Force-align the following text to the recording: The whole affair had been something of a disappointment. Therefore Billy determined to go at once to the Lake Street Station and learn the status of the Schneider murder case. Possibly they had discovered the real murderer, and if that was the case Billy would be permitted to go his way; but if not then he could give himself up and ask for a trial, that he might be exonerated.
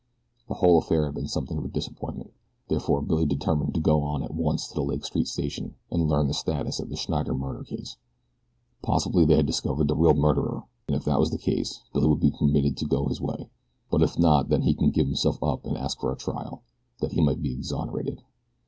The 0.47 0.55
whole 0.55 0.79
affair 0.79 1.05
had 1.05 1.13
been 1.13 1.27
something 1.27 1.59
of 1.59 1.65
a 1.65 1.67
disappointment. 1.67 2.33
Therefore 2.69 3.03
Billy 3.03 3.27
determined 3.27 3.75
to 3.75 3.79
go 3.79 4.17
at 4.23 4.33
once 4.33 4.67
to 4.67 4.73
the 4.73 4.81
Lake 4.81 5.05
Street 5.05 5.27
Station 5.27 5.75
and 5.91 6.09
learn 6.09 6.25
the 6.27 6.33
status 6.33 6.79
of 6.79 6.89
the 6.89 6.95
Schneider 6.95 7.35
murder 7.35 7.63
case. 7.63 7.97
Possibly 8.81 9.25
they 9.25 9.35
had 9.35 9.45
discovered 9.45 9.87
the 9.87 9.95
real 9.95 10.15
murderer, 10.15 10.63
and 10.87 10.95
if 10.97 11.03
that 11.05 11.19
was 11.19 11.29
the 11.29 11.37
case 11.37 11.83
Billy 11.93 12.07
would 12.07 12.19
be 12.19 12.31
permitted 12.31 12.77
to 12.77 12.85
go 12.87 13.09
his 13.09 13.21
way; 13.21 13.51
but 13.91 14.01
if 14.01 14.17
not 14.17 14.49
then 14.49 14.63
he 14.63 14.73
could 14.73 14.91
give 14.91 15.05
himself 15.05 15.37
up 15.43 15.67
and 15.67 15.77
ask 15.77 15.99
for 15.99 16.11
a 16.11 16.17
trial, 16.17 16.63
that 16.99 17.11
he 17.11 17.21
might 17.21 17.43
be 17.43 17.53
exonerated. 17.53 18.23